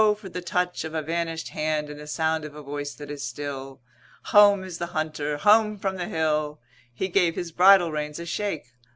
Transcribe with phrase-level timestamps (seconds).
[0.17, 3.23] for the touch of a vanished hand and the sound of a voice that is
[3.23, 3.79] still.
[4.33, 6.59] Home is the hunter, home from the hill.
[6.91, 8.73] He gave his bridle reins a shake.